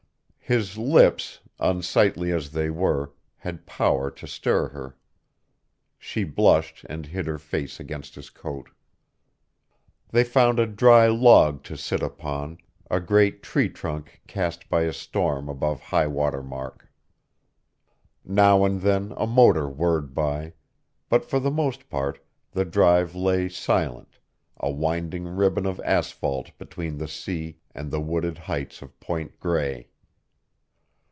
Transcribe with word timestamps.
His 0.43 0.77
lips, 0.77 1.39
unsightly 1.61 2.29
as 2.33 2.51
they 2.51 2.69
were, 2.69 3.13
had 3.37 3.65
power 3.65 4.11
to 4.11 4.27
stir 4.27 4.67
her. 4.67 4.97
She 5.97 6.25
blushed 6.25 6.85
and 6.89 7.05
hid 7.05 7.25
her 7.25 7.37
face 7.37 7.79
against 7.79 8.15
his 8.15 8.29
coat. 8.29 8.69
They 10.09 10.25
found 10.25 10.59
a 10.59 10.67
dry 10.67 11.07
log 11.07 11.63
to 11.63 11.77
sit 11.77 12.03
upon, 12.03 12.57
a 12.89 12.99
great 12.99 13.41
tree 13.41 13.69
trunk 13.69 14.19
cast 14.27 14.67
by 14.67 14.81
a 14.81 14.91
storm 14.91 15.47
above 15.47 15.79
high 15.79 16.07
water 16.07 16.43
mark. 16.43 16.89
Now 18.25 18.65
and 18.65 18.81
then 18.81 19.13
a 19.15 19.25
motor 19.25 19.69
whirred 19.69 20.13
by, 20.13 20.51
but 21.07 21.23
for 21.23 21.39
the 21.39 21.49
most 21.51 21.89
part 21.89 22.19
the 22.51 22.65
drive 22.65 23.15
lay 23.15 23.47
silent, 23.47 24.19
a 24.57 24.69
winding 24.69 25.29
ribbon 25.33 25.65
of 25.65 25.79
asphalt 25.85 26.51
between 26.57 26.97
the 26.97 27.07
sea 27.07 27.59
and 27.73 27.89
the 27.89 28.01
wooded 28.01 28.37
heights 28.37 28.81
of 28.81 28.99
Point 28.99 29.39
Grey. 29.39 29.87